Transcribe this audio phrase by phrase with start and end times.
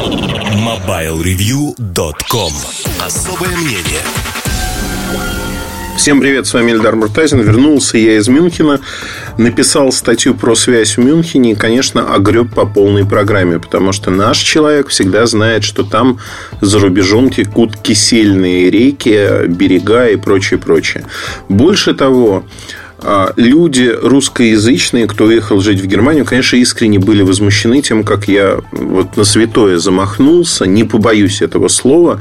[0.00, 2.52] MobileReview.com
[3.04, 4.00] Особое мнение
[5.98, 7.42] Всем привет, с вами Эльдар Муртазин.
[7.42, 8.80] Вернулся я из Мюнхена,
[9.36, 14.38] написал статью про связь в Мюнхене и, конечно, огреб по полной программе, потому что наш
[14.38, 16.18] человек всегда знает, что там
[16.62, 21.04] за рубежом текут кисельные реки, берега и прочее, прочее.
[21.50, 22.44] Больше того,
[23.36, 29.16] люди русскоязычные, кто уехал жить в Германию, конечно, искренне были возмущены тем, как я вот
[29.16, 32.20] на святое замахнулся, не побоюсь этого слова,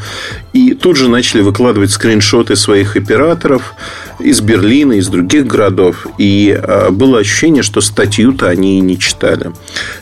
[0.54, 3.74] и тут же начали выкладывать скриншоты своих операторов
[4.20, 6.08] из Берлина, из других городов.
[6.18, 9.52] И а, было ощущение, что статью-то они и не читали.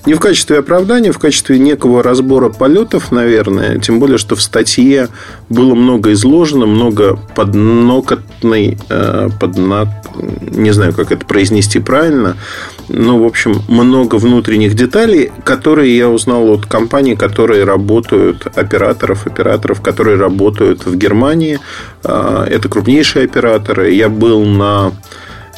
[0.05, 3.79] Не в качестве оправдания, в качестве некого разбора полетов, наверное.
[3.79, 5.09] Тем более, что в статье
[5.49, 9.87] было много изложено, много поднокотной, э, поднак,
[10.51, 12.37] не знаю, как это произнести правильно,
[12.89, 19.81] но, в общем, много внутренних деталей, которые я узнал от компаний, которые работают, операторов, операторов,
[19.81, 21.59] которые работают в Германии.
[22.07, 23.91] А, это крупнейшие операторы.
[23.93, 24.93] Я был на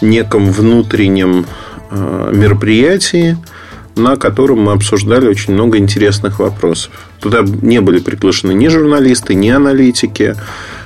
[0.02, 1.46] неком внутреннем
[1.92, 3.38] а, мероприятии,
[3.96, 6.92] на котором мы обсуждали очень много интересных вопросов.
[7.20, 10.36] Туда не были приглашены ни журналисты, ни аналитики.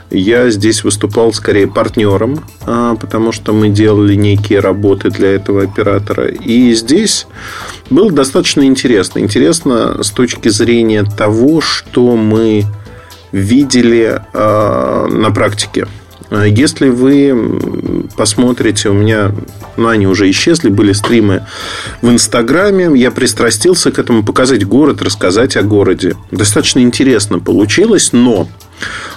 [0.09, 6.27] Я здесь выступал скорее партнером, а, потому что мы делали некие работы для этого оператора.
[6.27, 7.25] И здесь
[7.89, 9.19] было достаточно интересно.
[9.19, 12.65] Интересно с точки зрения того, что мы
[13.33, 15.87] видели а, на практике.
[16.31, 19.31] Если вы посмотрите, у меня,
[19.77, 21.45] ну, они уже исчезли, были стримы
[22.01, 22.89] в Инстаграме.
[22.95, 26.15] Я пристрастился к этому показать город, рассказать о городе.
[26.31, 28.47] Достаточно интересно получилось, но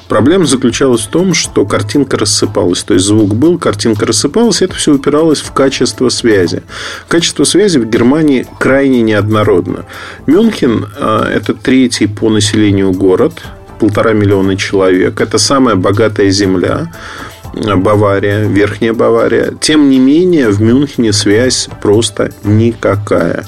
[0.08, 2.84] Проблема заключалась в том, что картинка рассыпалась.
[2.84, 6.62] То есть звук был, картинка рассыпалась, это все упиралось в качество связи.
[7.08, 9.86] Качество связи в Германии крайне неоднородно.
[10.27, 13.42] Мюнхен– это третий по населению город,
[13.78, 15.20] полтора миллиона человек.
[15.20, 16.91] Это самая богатая земля.
[17.55, 19.52] Бавария, Верхняя Бавария.
[19.60, 23.46] Тем не менее, в Мюнхене связь просто никакая.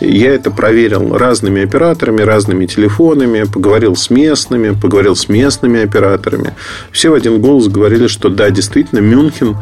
[0.00, 6.54] Я это проверил разными операторами, разными телефонами, поговорил с местными, поговорил с местными операторами.
[6.92, 9.56] Все в один голос говорили, что да, действительно, Мюнхен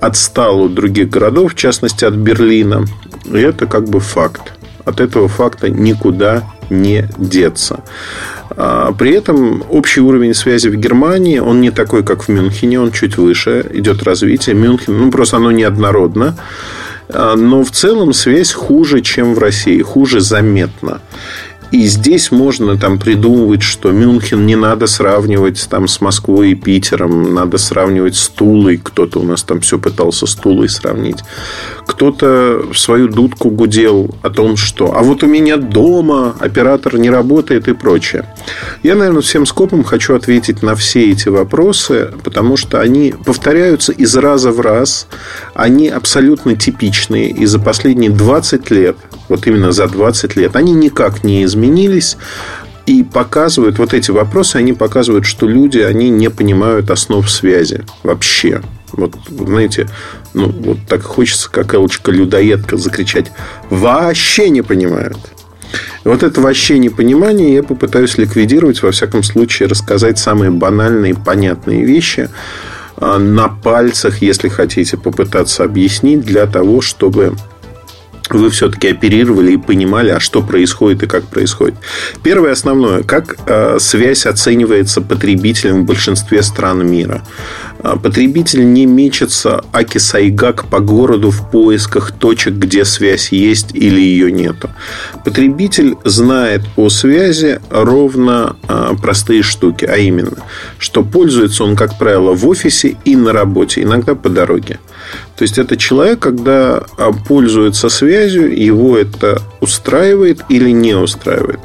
[0.00, 2.84] отстал от других городов, в частности от Берлина.
[3.24, 4.52] И это как бы факт.
[4.84, 7.82] От этого факта никуда не деться.
[8.60, 12.90] А, при этом общий уровень связи в Германии, он не такой, как в Мюнхене, он
[12.90, 14.56] чуть выше, идет развитие.
[14.56, 16.36] Мюнхен, ну, просто оно неоднородно.
[17.08, 21.00] А, но в целом связь хуже, чем в России, хуже заметно.
[21.70, 27.34] И здесь можно там придумывать, что Мюнхен не надо сравнивать там, с Москвой и Питером,
[27.34, 28.80] надо сравнивать с Тулой.
[28.82, 31.18] Кто-то у нас там все пытался с Тулой сравнить.
[31.88, 37.08] Кто-то в свою дудку гудел о том, что а вот у меня дома оператор не
[37.08, 38.26] работает и прочее.
[38.82, 44.14] Я, наверное, всем скопом хочу ответить на все эти вопросы, потому что они повторяются из
[44.16, 45.08] раза в раз.
[45.54, 47.30] Они абсолютно типичные.
[47.30, 48.96] И за последние 20 лет,
[49.30, 52.18] вот именно за 20 лет, они никак не изменились.
[52.84, 58.60] И показывают, вот эти вопросы, они показывают, что люди, они не понимают основ связи вообще.
[58.92, 59.88] Вот, знаете,
[60.34, 63.30] ну, вот так хочется, как Элочка-людоедка, закричать.
[63.70, 65.18] Вообще не понимают.
[66.04, 72.30] Вот это вообще непонимание я попытаюсь ликвидировать, во всяком случае, рассказать самые банальные, понятные вещи
[72.96, 77.36] а, на пальцах, если хотите попытаться объяснить, для того, чтобы
[78.30, 81.74] вы все-таки оперировали и понимали, а что происходит и как происходит.
[82.22, 87.22] Первое основное, как э, связь оценивается потребителем в большинстве стран мира.
[87.80, 94.32] Э, потребитель не мечется аки-сайгак по городу в поисках точек, где связь есть или ее
[94.32, 94.70] нету.
[95.24, 100.38] Потребитель знает о связи ровно э, простые штуки, а именно,
[100.78, 104.78] что пользуется он, как правило, в офисе и на работе, иногда по дороге.
[105.36, 111.60] То есть это человек, когда а, пользуется связью, его это устраивает или не устраивает.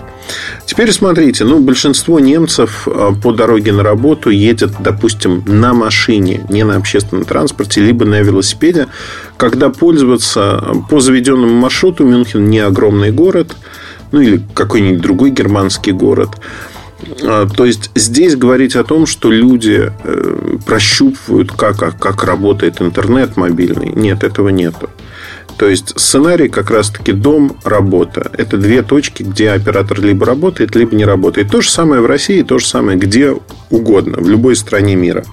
[0.66, 6.64] Теперь смотрите, ну, большинство немцев а, по дороге на работу едет, допустим, на машине, не
[6.64, 8.88] на общественном транспорте, либо на велосипеде.
[9.38, 13.56] Когда пользоваться по заведенному маршруту, Мюнхен не огромный город,
[14.12, 16.30] ну или какой-нибудь другой германский город–
[17.24, 22.82] а, то есть здесь говорить о том, что люди э, прощупывают, как, а, как работает
[22.82, 24.90] интернет мобильный, нет, этого нету.
[25.58, 28.32] То есть сценарий как раз-таки дом, работа.
[28.38, 31.50] Это две точки, где оператор либо работает, либо не работает.
[31.50, 33.36] То же самое в России, то же самое где
[33.70, 35.24] угодно, в любой стране мира.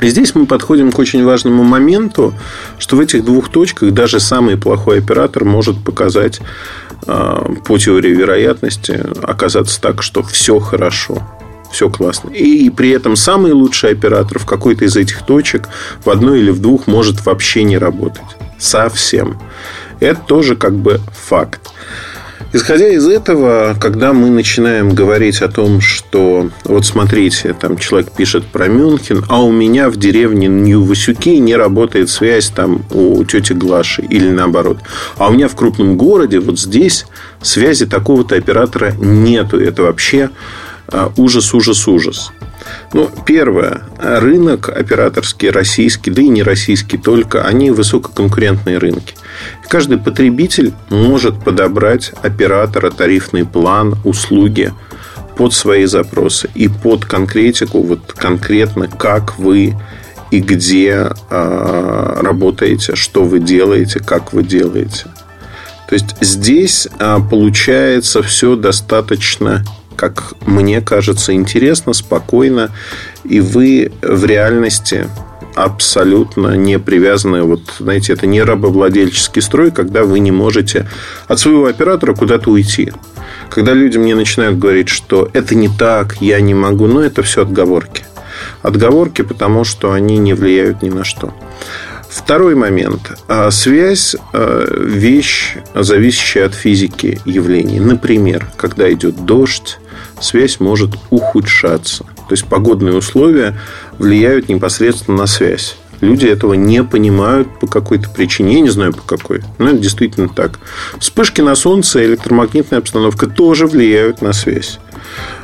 [0.00, 2.34] И здесь мы подходим к очень важному моменту,
[2.78, 6.40] что в этих двух точках даже самый плохой оператор может показать
[7.06, 11.22] по теории вероятности оказаться так, что все хорошо
[11.74, 12.30] все классно.
[12.30, 15.68] И при этом самый лучший оператор в какой-то из этих точек
[16.04, 18.22] в одной или в двух может вообще не работать.
[18.64, 19.36] Совсем.
[20.00, 21.60] Это тоже как бы факт.
[22.54, 28.46] Исходя из этого, когда мы начинаем говорить о том, что вот смотрите, там человек пишет
[28.46, 34.02] про Мюнхен, а у меня в деревне Нью-Васюки не работает связь там у тети Глаши
[34.02, 34.78] или наоборот.
[35.18, 37.04] А у меня в крупном городе вот здесь
[37.42, 39.60] связи такого-то оператора нету.
[39.60, 40.30] Это вообще
[40.88, 42.32] а, ужас, ужас, ужас.
[42.92, 43.82] Ну, первое.
[43.98, 49.14] Рынок операторский, российский, да и не российский только, они высококонкурентные рынки.
[49.68, 54.72] Каждый потребитель может подобрать оператора, тарифный план, услуги
[55.36, 59.74] под свои запросы и под конкретику, вот конкретно как вы
[60.30, 65.06] и где э, работаете, что вы делаете, как вы делаете.
[65.88, 69.64] То есть здесь э, получается все достаточно
[69.96, 72.70] как мне кажется, интересно, спокойно,
[73.24, 75.08] и вы в реальности
[75.54, 77.42] абсолютно не привязаны.
[77.42, 80.88] Вот, знаете, это не рабовладельческий строй, когда вы не можете
[81.28, 82.92] от своего оператора куда-то уйти.
[83.50, 87.42] Когда люди мне начинают говорить, что это не так, я не могу, ну, это все
[87.42, 88.04] отговорки.
[88.62, 91.32] Отговорки, потому что они не влияют ни на что.
[92.08, 93.18] Второй момент.
[93.28, 97.80] А, связь а,– вещь, зависящая от физики явлений.
[97.80, 99.78] Например, когда идет дождь,
[100.24, 102.04] связь может ухудшаться.
[102.04, 103.58] То есть погодные условия
[103.98, 105.76] влияют непосредственно на связь.
[106.00, 108.54] Люди этого не понимают по какой-то причине.
[108.54, 109.42] Я не знаю по какой.
[109.58, 110.58] Но это действительно так.
[110.98, 114.80] Вспышки на солнце и электромагнитная обстановка тоже влияют на связь.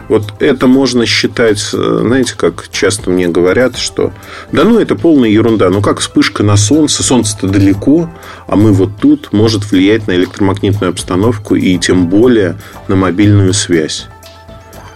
[0.08, 4.12] Вот это можно считать, знаете, как часто мне говорят, что
[4.50, 5.70] да ну это полная ерунда.
[5.70, 8.10] Ну как вспышка на солнце, солнце-то далеко,
[8.48, 12.56] а мы вот тут, может влиять на электромагнитную обстановку и тем более
[12.88, 14.08] на мобильную связь.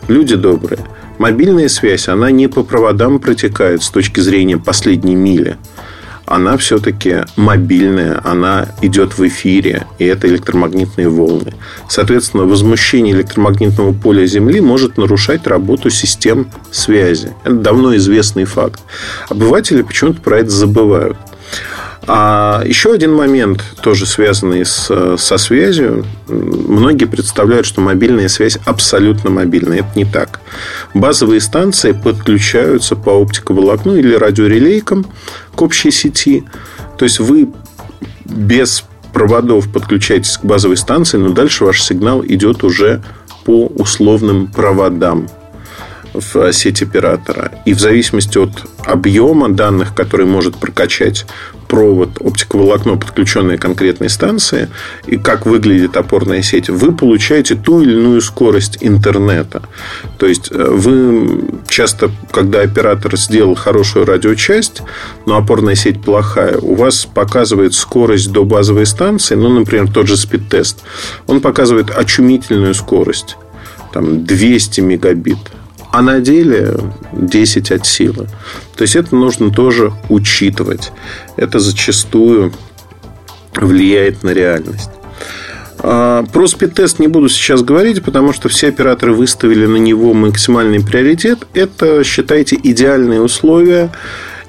[0.09, 0.85] Люди добрые.
[1.19, 5.57] Мобильная связь, она не по проводам протекает с точки зрения последней мили.
[6.27, 11.53] Она все-таки мобильная, она идет в эфире, и это электромагнитные волны.
[11.89, 17.33] Соответственно, возмущение электромагнитного поля Земли может нарушать работу систем связи.
[17.45, 18.81] Это давно известный факт.
[19.29, 21.17] Обыватели почему-то про это забывают.
[22.07, 26.05] А еще один момент, тоже связанный с, со связью.
[26.29, 29.79] Многие представляют, что мобильная связь абсолютно мобильная.
[29.79, 30.41] Это не так.
[30.93, 35.07] Базовые станции подключаются по оптиковолокну или радиорелейкам
[35.55, 36.45] к общей сети.
[36.99, 37.49] То есть вы
[38.25, 43.03] без проводов подключаетесь к базовой станции, но дальше ваш сигнал идет уже
[43.45, 45.29] по условным проводам
[46.15, 47.51] в сеть оператора.
[47.65, 48.51] И в зависимости от
[48.85, 51.27] объема данных, который может прокачать
[51.69, 54.69] провод, оптиковолокно, подключенное к конкретной станции,
[55.07, 59.63] и как выглядит опорная сеть, вы получаете ту или иную скорость интернета.
[60.19, 64.83] То есть, э, вы часто, когда оператор сделал хорошую радиочасть,
[65.27, 70.17] но опорная сеть плохая, у вас показывает скорость до базовой станции, ну, например, тот же
[70.17, 70.83] спид-тест,
[71.27, 73.37] он показывает очумительную скорость,
[73.93, 75.39] там 200 мегабит
[75.95, 76.75] а на деле
[77.13, 78.27] 10 от силы.
[78.77, 80.91] То есть это нужно тоже учитывать.
[81.37, 82.53] Это зачастую
[83.55, 84.91] влияет на реальность.
[85.79, 90.85] А, про спид-тест не буду сейчас говорить, потому что все операторы выставили на него максимальный
[90.85, 91.47] приоритет.
[91.55, 93.93] Это, считайте, идеальные условия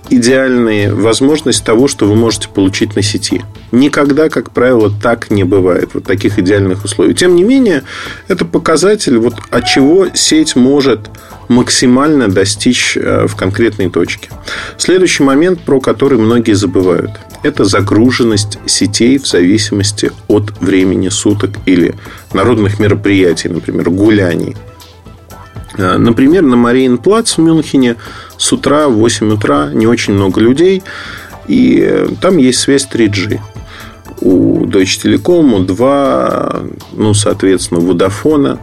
[0.09, 3.41] идеальная возможность того, что вы можете получить на сети.
[3.71, 5.91] Никогда, как правило, так не бывает.
[5.93, 7.13] Вот таких идеальных условий.
[7.13, 7.83] Тем не менее,
[8.27, 11.09] это показатель, вот от чего сеть может
[11.47, 14.29] максимально достичь э, в конкретной точке.
[14.77, 17.11] Следующий момент, про который многие забывают,
[17.43, 21.95] это загруженность сетей в зависимости от времени суток или
[22.33, 24.55] народных мероприятий, например, гуляний.
[25.77, 27.95] Э, например, на Мариенплац в Мюнхене
[28.37, 30.83] с утра в 8 утра не очень много людей,
[31.47, 33.39] и э, там есть связь 3G.
[34.21, 36.61] У Deutsche Telekom, у 2,
[36.93, 38.59] ну, соответственно, Vodafone.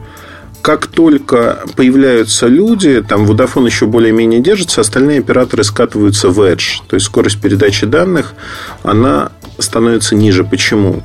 [0.63, 6.81] Как только появляются люди, там Vodafone еще более-менее держится, остальные операторы скатываются в Edge.
[6.87, 8.35] То есть скорость передачи данных,
[8.83, 10.45] она становится ниже.
[10.45, 11.03] Почему?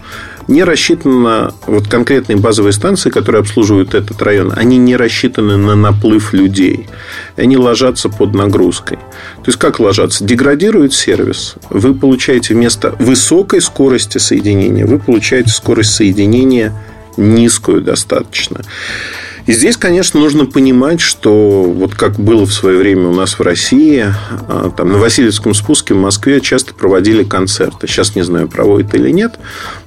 [0.48, 6.34] Не рассчитано, вот конкретные базовые станции, которые обслуживают этот район, они не рассчитаны на наплыв
[6.34, 6.88] людей.
[7.36, 8.98] Они ложатся под нагрузкой.
[8.98, 10.24] То есть, как ложатся?
[10.24, 11.56] Деградирует сервис.
[11.70, 16.74] Вы получаете вместо высокой скорости соединения, вы получаете скорость соединения
[17.18, 18.62] низкую достаточно.
[19.48, 23.42] И здесь, конечно, нужно понимать, что вот как было в свое время у нас в
[23.42, 24.06] России,
[24.50, 27.88] а, там на Васильевском спуске в Москве часто проводили концерты.
[27.88, 29.40] Сейчас не знаю, проводят или нет.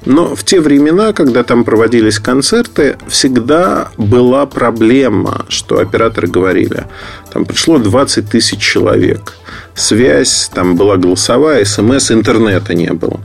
[0.06, 6.86] Но в те времена, когда там проводились концерты, всегда была проблема, что операторы говорили,
[7.32, 9.34] там пришло 20 тысяч человек.
[9.74, 13.20] Связь там была голосовая, смс, интернета не было.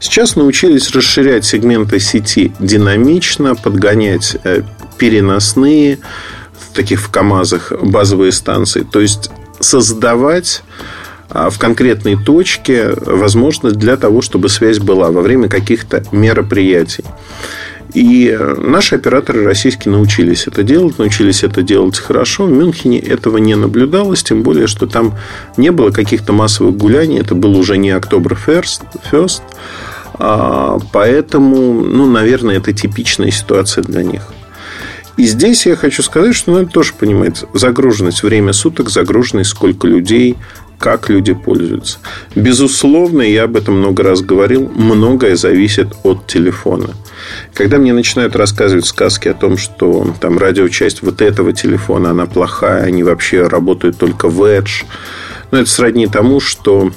[0.00, 4.62] Сейчас научились расширять сегменты сети динамично, подгонять э,
[4.96, 5.98] переносные,
[6.78, 8.86] таких в КАМАЗах, базовые станции.
[8.90, 10.62] То есть создавать
[11.28, 17.04] а, в конкретной точке возможность для того, чтобы связь была во время каких-то мероприятий.
[17.94, 22.44] И наши операторы российские научились это делать, научились это делать хорошо.
[22.44, 25.14] В Мюнхене этого не наблюдалось, тем более, что там
[25.56, 27.18] не было каких-то массовых гуляний.
[27.18, 29.42] Это был уже не Октоберфест, First,
[30.14, 34.22] а, поэтому, ну, наверное, это типичная ситуация для них.
[35.16, 40.36] И здесь я хочу сказать, что надо тоже понимать загруженность, время суток, загруженность, сколько людей,
[40.78, 41.98] как люди пользуются.
[42.36, 46.90] Безусловно, я об этом много раз говорил, многое зависит от телефона.
[47.54, 52.84] Когда мне начинают рассказывать сказки о том, что там радиочасть вот этого телефона, она плохая,
[52.84, 54.84] они вообще работают только в Edge,
[55.50, 56.92] ну, это сродни тому, что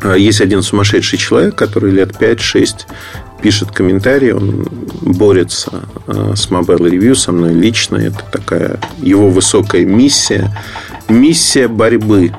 [0.00, 2.86] а, есть один сумасшедший человек, который лет 5-6
[3.46, 4.66] пишет комментарии, он
[5.02, 7.96] борется э, с Mobile Review со мной лично.
[7.96, 10.50] Это такая его высокая миссия.
[11.08, 12.32] Миссия борьбы.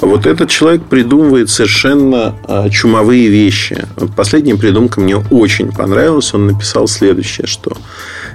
[0.00, 3.84] Вот этот человек придумывает совершенно э, чумовые вещи.
[3.96, 6.32] Вот последняя придумка мне очень понравилась.
[6.32, 7.76] Он написал следующее, что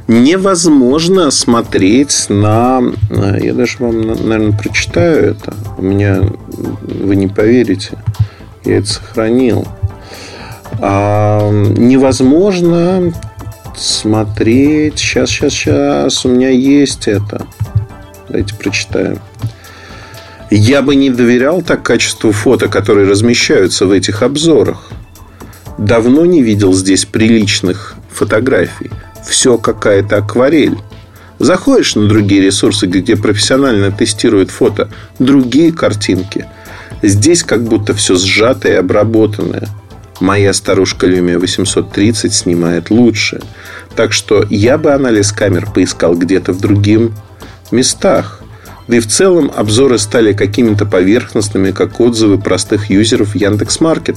[0.08, 2.84] невозможно смотреть на...
[3.10, 5.56] Э, я даже вам, наверное, прочитаю это.
[5.80, 6.22] У меня...
[6.52, 7.98] Вы не поверите.
[8.66, 9.68] Я это сохранил
[10.80, 13.14] а, невозможно
[13.76, 15.00] смотреть.
[15.00, 16.26] Сейчас, сейчас, сейчас.
[16.26, 17.46] У меня есть это.
[18.28, 19.20] Давайте прочитаем.
[20.50, 24.90] Я бы не доверял так качеству фото, которые размещаются в этих обзорах.
[25.78, 28.90] Давно не видел здесь приличных фотографий.
[29.26, 30.78] Все какая-то акварель.
[31.40, 36.46] Заходишь на другие ресурсы, где профессионально тестируют фото, другие картинки.
[37.04, 39.68] Здесь как будто все сжатое и обработанное–
[40.20, 43.42] Моя старушка Lumia 830 снимает лучше.
[43.96, 47.12] Так что я бы анализ камер поискал где-то в других
[47.72, 48.42] местах.
[48.88, 54.16] Да и в целом обзоры стали какими-то поверхностными, как отзывы простых юзеров Яндекс.Маркет.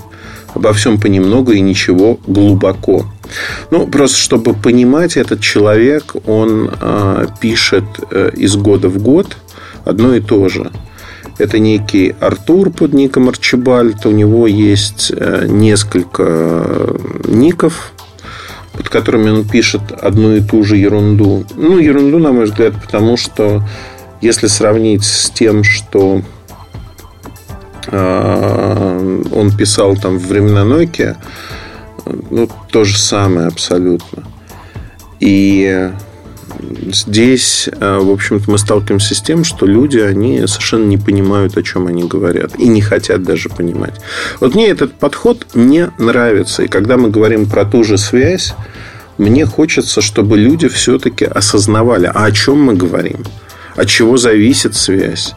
[0.55, 3.07] Обо всем понемногу и ничего глубоко.
[3.71, 9.37] Ну, просто чтобы понимать, этот человек, он э, пишет э, из года в год
[9.85, 10.71] одно и то же.
[11.41, 14.05] Это некий Артур под ником Арчибальд.
[14.05, 17.93] У него есть э, несколько э, ников,
[18.75, 21.47] под которыми он пишет одну и ту же ерунду.
[21.57, 23.63] Ну, ерунду, на мой взгляд, потому что
[24.21, 26.21] если сравнить с тем, что
[27.87, 31.17] э, он писал там в времена Nokia,
[32.29, 34.25] ну, то же самое абсолютно.
[35.21, 35.91] И
[36.93, 41.63] здесь, э, в общем-то, мы сталкиваемся с тем, что люди, они совершенно не понимают, о
[41.63, 42.59] чем они говорят.
[42.59, 43.95] И не хотят даже понимать.
[44.41, 46.63] Вот мне этот подход не нравится.
[46.63, 48.55] И когда мы говорим про ту же связь,
[49.19, 53.25] мне хочется, чтобы люди все-таки осознавали, а о чем мы говорим,
[53.77, 55.35] от чего зависит связь.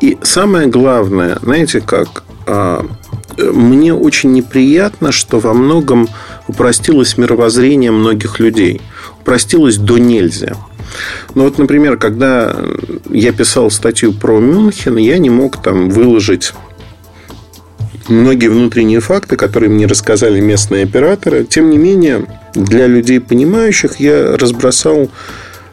[0.00, 2.86] И самое главное, знаете как, а,
[3.38, 6.08] мне очень неприятно, что во многом
[6.48, 8.80] упростилось мировоззрение многих людей–
[9.24, 10.56] простилось до нельзя.
[11.34, 12.56] Ну вот, например, когда
[13.10, 16.52] я писал статью про Мюнхен, я не мог там выложить
[18.08, 21.44] многие внутренние факты, которые мне рассказали местные операторы.
[21.44, 25.10] Тем не менее, для людей понимающих я разбросал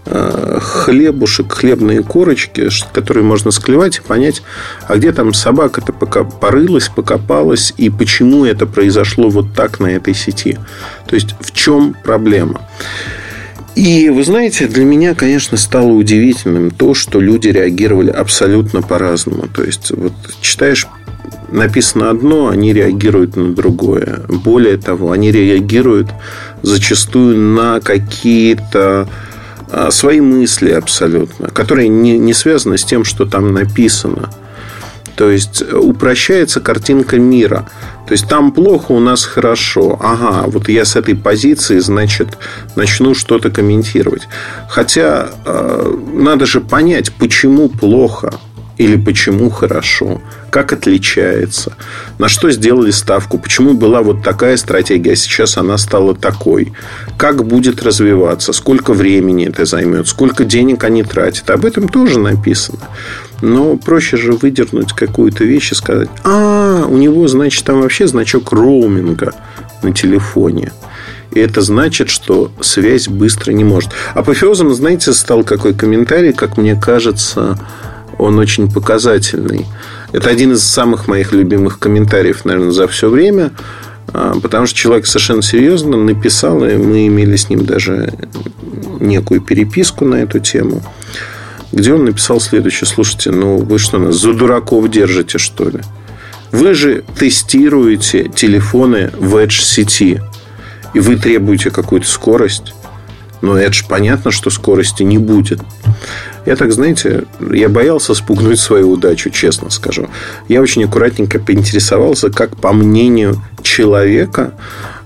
[0.05, 4.43] э, хлебушек, хлебные корочки, которые можно склевать и понять,
[4.87, 10.13] а где там собака-то пока порылась, покопалась, и почему это произошло вот так на этой
[10.13, 10.57] сети.
[11.07, 12.61] То есть, в чем проблема.
[13.75, 19.47] И вы знаете, для меня, конечно, стало удивительным то, что люди реагировали абсолютно по-разному.
[19.47, 20.87] То есть, вот читаешь
[21.51, 24.21] написано одно, они реагируют на другое.
[24.27, 26.09] Более того, они реагируют
[26.61, 29.07] зачастую на какие-то
[29.69, 34.29] а, свои мысли абсолютно, которые не, не связаны с тем, что там написано.
[35.15, 37.69] То есть упрощается картинка мира.
[38.07, 39.97] То есть там плохо, у нас хорошо.
[40.01, 42.37] Ага, вот я с этой позиции, значит,
[42.75, 44.27] начну что-то комментировать.
[44.69, 48.33] Хотя э, надо же понять, почему плохо
[48.81, 51.73] или почему хорошо, как отличается,
[52.17, 56.73] на что сделали ставку, почему была вот такая стратегия, а сейчас она стала такой,
[57.15, 61.49] как будет развиваться, сколько времени это займет, сколько денег они тратят.
[61.51, 62.79] Об этом тоже написано.
[63.41, 68.51] Но проще же выдернуть какую-то вещь и сказать, а, у него, значит, там вообще значок
[68.51, 69.33] роуминга.
[69.83, 70.71] на телефоне.
[71.31, 73.91] И это значит, что связь быстро не может.
[74.13, 77.57] Апофеозом, знаете, стал какой комментарий, как мне кажется,
[78.19, 79.65] он очень показательный.
[80.11, 83.51] Это один из самых моих любимых комментариев, наверное, за все время.
[84.13, 88.13] А, потому что человек совершенно серьезно написал, и мы имели с ним даже
[88.99, 90.83] некую переписку на эту тему,
[91.71, 92.87] где он написал следующее.
[92.87, 95.79] Слушайте, ну вы что, нас за дураков держите, что ли?
[96.51, 100.21] Вы же тестируете телефоны в Edge сети,
[100.93, 102.73] и вы требуете какую-то скорость.
[103.41, 105.61] Но же понятно, что скорости не будет.
[106.45, 110.09] Я так, знаете, я боялся спугнуть свою удачу, честно скажу.
[110.47, 114.53] Я очень аккуратненько поинтересовался, как по мнению человека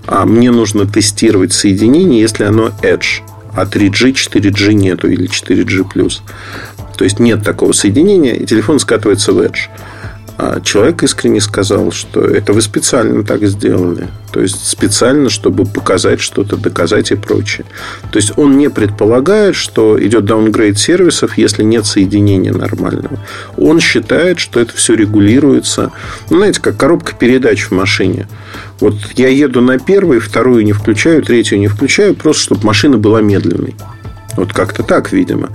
[0.06, 3.22] а мне нужно тестировать соединение, если оно Edge,
[3.56, 6.20] а 3G, 4G нету или 4G+.
[6.96, 9.68] То есть нет такого соединения, и телефон скатывается в Edge.
[10.38, 14.08] А человек искренне сказал, что это вы специально так сделали.
[14.32, 17.64] То есть специально, чтобы показать что-то, доказать и прочее.
[18.12, 23.18] То есть он не предполагает, что идет даунгрейд сервисов, если нет соединения нормального.
[23.56, 25.90] Он считает, что это все регулируется.
[26.28, 28.28] Ну, знаете, как коробка передач в машине.
[28.80, 33.20] Вот я еду на первую, вторую не включаю, третью не включаю, просто чтобы машина была
[33.20, 33.74] медленной.
[34.36, 35.50] Вот как-то так, видимо.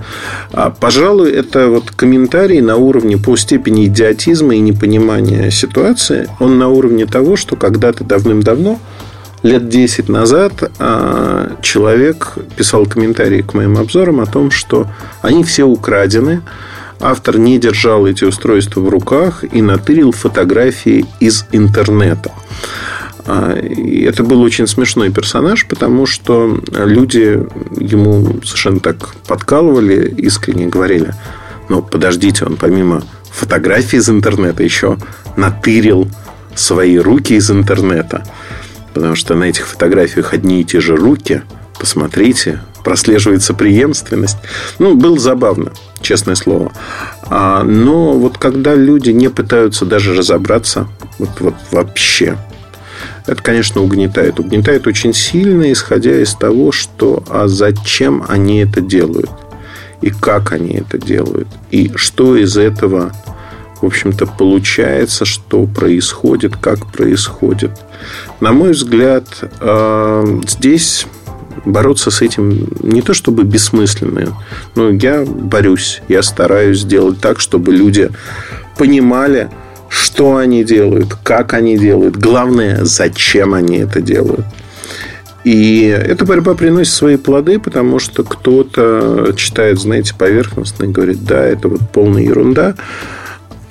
[0.52, 6.28] А, пожалуй, это вот комментарий на уровне по степени идиотизма и непонимания ситуации.
[6.40, 8.80] Он на уровне того, что когда-то давным-давно,
[9.44, 14.88] лет 10 назад, а, человек писал комментарии к моим обзорам о том, что
[15.20, 16.42] они все украдены,
[17.00, 22.32] автор не держал эти устройства в руках и натырил фотографии из интернета.
[23.26, 27.40] А, и это был очень смешной персонаж, потому что люди
[27.78, 31.14] ему совершенно так подкалывали, искренне говорили,
[31.68, 34.98] ну, подождите, он помимо фотографий из интернета еще
[35.36, 36.08] натырил
[36.54, 38.24] свои руки из интернета.
[38.92, 41.42] Потому что на этих фотографиях одни и те же руки.
[41.78, 44.36] Посмотрите, прослеживается преемственность.
[44.78, 46.72] Ну, было забавно, честное слово.
[47.24, 50.86] А, но вот когда люди не пытаются даже разобраться,
[51.18, 52.36] вот, вот вообще,
[53.26, 54.40] это, конечно, угнетает.
[54.40, 59.30] Угнетает очень сильно, исходя из того, что а зачем они это делают,
[60.00, 63.12] и как они это делают, и что из этого,
[63.80, 67.72] в общем-то, получается, что происходит, как происходит.
[68.40, 69.26] На мой взгляд,
[69.60, 71.06] а, здесь
[71.64, 74.36] бороться с этим не то чтобы бессмысленно,
[74.74, 78.10] но я борюсь, я стараюсь сделать так, чтобы люди
[78.76, 79.50] понимали,
[79.92, 84.46] что они делают, как они делают, главное, зачем они это делают.
[85.44, 91.44] И эта борьба приносит свои плоды, потому что кто-то читает, знаете, поверхностно и говорит, да,
[91.44, 92.74] это вот полная ерунда,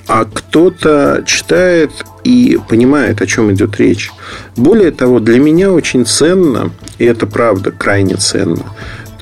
[0.06, 1.90] а кто-то читает
[2.22, 4.12] и понимает, о чем идет речь.
[4.54, 8.62] Более того, для меня очень ценно, и это правда крайне ценно,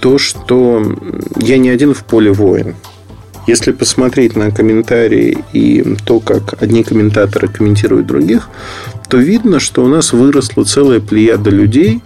[0.01, 0.85] то, что
[1.37, 2.75] я не один в поле воин.
[3.51, 8.49] Если посмотреть на комментарии и то, как одни комментаторы комментируют других,
[9.09, 12.01] то видно, что у нас выросла целая плеяда людей,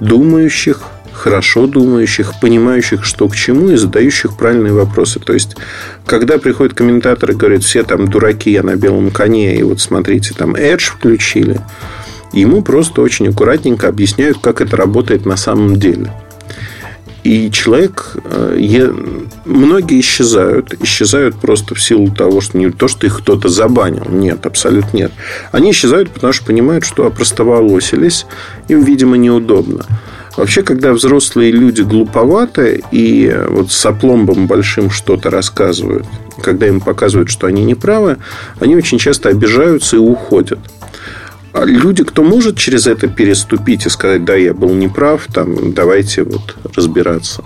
[0.00, 0.80] думающих,
[1.12, 5.20] хорошо думающих, понимающих, что к чему, и задающих правильные вопросы.
[5.20, 5.58] То есть,
[6.06, 10.32] когда приходят комментаторы и говорят, все там дураки, я на белом коне, и вот смотрите,
[10.32, 11.60] там Edge включили,
[12.32, 16.10] ему просто очень аккуратненько объясняют, как это работает на самом деле.
[17.26, 18.92] И человек, э,
[19.44, 24.46] многие исчезают, исчезают просто в силу того, что не то, что их кто-то забанил, нет,
[24.46, 25.12] абсолютно нет.
[25.50, 28.26] Они исчезают, потому что понимают, что опростоволосились,
[28.68, 29.84] им, видимо, неудобно.
[30.36, 36.06] Вообще, когда взрослые люди глуповаты и вот с опломбом большим что-то рассказывают,
[36.40, 38.18] когда им показывают, что они неправы,
[38.60, 40.60] они очень часто обижаются и уходят.
[41.56, 46.22] А люди, кто может через это переступить и сказать, да, я был неправ, там, давайте
[46.22, 47.44] вот разбираться.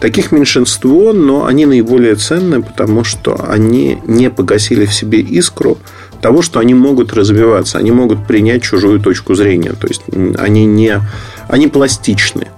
[0.00, 5.78] Таких меньшинство, но они наиболее ценные, потому что они не погасили в себе искру
[6.20, 9.74] того, что они могут развиваться, они могут принять чужую точку зрения.
[9.74, 10.02] То есть
[10.38, 11.00] они не
[11.46, 12.48] они пластичны.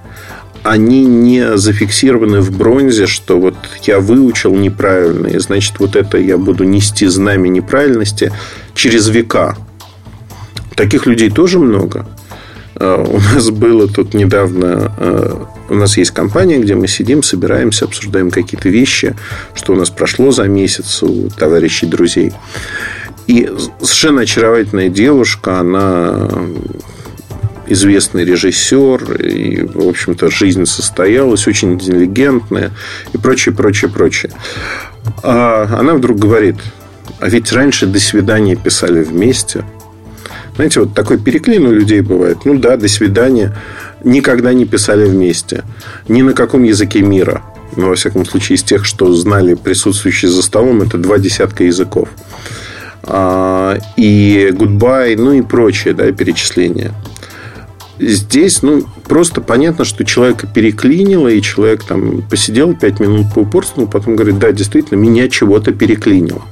[0.63, 6.39] Они не зафиксированы в бронзе, что вот я выучил неправильно, и значит, вот это я
[6.39, 8.33] буду нести знамя неправильности
[8.75, 9.55] через века.
[10.77, 12.07] Таких людей тоже много.
[12.77, 14.93] А, у нас было тут недавно...
[14.99, 19.15] А, у нас есть компания, где мы сидим, собираемся, обсуждаем какие-то вещи,
[19.55, 22.33] что у нас прошло за месяц у товарищей, друзей.
[23.27, 26.29] И совершенно очаровательная девушка, она
[27.67, 32.73] известный режиссер, и, в общем-то, жизнь состоялась, очень интеллигентная
[33.15, 34.33] и прочее, прочее, прочее.
[35.23, 36.57] А она вдруг говорит,
[37.21, 39.65] а ведь раньше «До свидания» писали вместе–
[40.57, 42.39] Знаете, вот такой переклин у людей бывает.
[42.45, 43.57] Ну да, до свидания.
[44.05, 45.65] Никогда не писали вместе.
[46.09, 47.43] Ни на каком языке мира.
[47.77, 52.09] Ну, во всяком случае, из тех, что знали присутствующие за столом, это два десятка языков.
[53.03, 56.93] А, и goodbye, ну и прочее, да, перечисления.
[57.99, 64.17] Здесь, ну, просто понятно, что человека переклинило, и человек там посидел пять минут поупорствовал, потом
[64.17, 66.43] говорит, да, действительно, меня чего-то переклинило.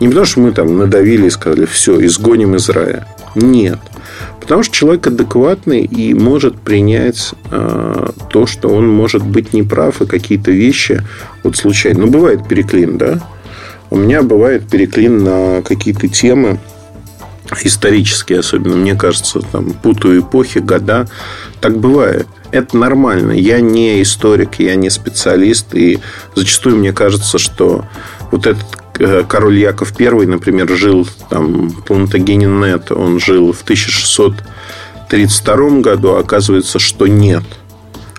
[0.00, 3.06] Не потому, что мы там надавили и сказали, все, изгоним из рая.
[3.34, 3.78] Нет.
[4.40, 10.06] Потому что человек адекватный и может принять э, то, что он может быть неправ, и
[10.06, 11.02] какие-то вещи
[11.42, 12.06] вот случайно.
[12.06, 13.20] Ну, бывает переклин, да?
[13.90, 16.58] У меня бывает переклин на какие-то темы,
[17.62, 21.06] исторические особенно, мне кажется, там, путаю эпохи, года.
[21.60, 22.26] Так бывает.
[22.50, 23.32] Это нормально.
[23.32, 25.74] Я не историк, я не специалист.
[25.74, 25.98] И
[26.34, 27.84] зачастую мне кажется, что
[28.30, 36.14] вот этот король Яков I, например, жил там, Плантагенин Нет, он жил в 1632 году,
[36.14, 37.44] а оказывается, что нет.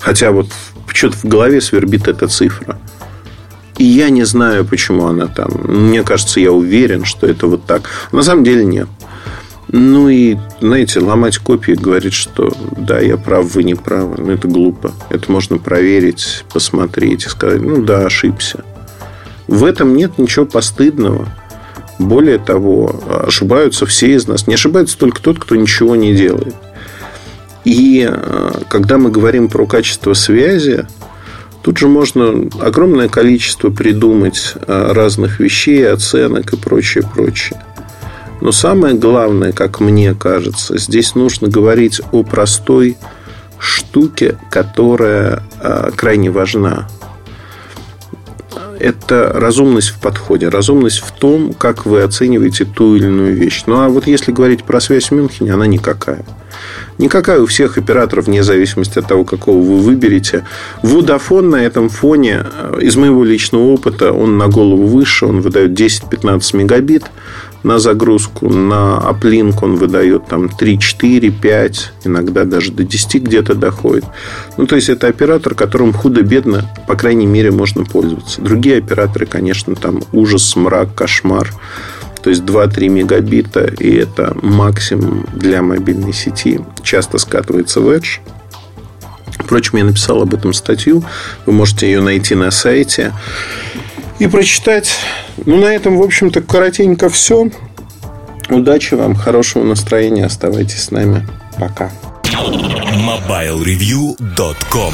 [0.02, 0.48] Хотя вот
[0.88, 2.80] что-то в голове свербит эта цифра.
[3.78, 5.50] И я не знаю, почему она там.
[5.64, 7.90] Мне кажется, я уверен, что это вот так.
[8.12, 8.88] На самом деле нет.
[9.70, 14.18] Ну и, знаете, ломать копии говорит, что да, я прав, вы не правы.
[14.20, 14.92] Ну, это глупо.
[15.10, 18.64] Это можно проверить, посмотреть и сказать, ну да, ошибся.
[19.47, 21.27] В этом нет ничего постыдного.
[21.99, 24.47] Более того, ошибаются все из нас.
[24.47, 26.56] Не ошибается только тот, кто ничего не делает.
[27.65, 30.86] И э, когда мы говорим про качество связи,
[31.62, 37.62] тут же можно огромное количество придумать э, разных вещей, оценок и прочее, прочее.
[38.41, 42.97] Но самое главное, как мне кажется, здесь нужно говорить о простой
[43.58, 46.89] штуке, которая а, крайне важна.
[48.84, 53.63] Это разумность в подходе, разумность в том, как вы оцениваете ту или иную вещь.
[53.65, 56.26] Ну а вот если говорить про связь в Мюнхене, она никакая.
[56.98, 60.46] Никакая у всех операторов, вне зависимости от того, какого вы выберете.
[60.82, 65.72] Vodafone на этом фоне, э, из моего личного опыта, он на голову выше, он выдает
[65.72, 67.06] 10-15 мегабит
[67.63, 73.56] на загрузку, на оплинк он выдает там 3, 4, 5, иногда даже до 10 где-то
[73.56, 74.06] доходит.
[74.58, 78.41] Ну, то есть, это оператор, которым худо-бедно, по крайней мере, можно пользоваться.
[78.41, 81.54] Другие операторы, конечно, там ужас, мрак, кошмар.
[82.21, 86.62] То есть 2-3 мегабита, и это максимум для мобильной сети.
[86.82, 88.19] Часто скатывается в Edge.
[89.39, 91.04] Впрочем, я написал об этом статью.
[91.45, 93.13] Вы можете ее найти на сайте
[94.24, 94.96] и прочитать.
[95.46, 97.52] Ну, на этом, в общем-то, коротенько все.
[98.50, 100.26] Удачи вам, хорошего настроения.
[100.26, 101.26] Оставайтесь с нами.
[101.60, 101.92] Пока.
[102.24, 104.94] MobileReview.com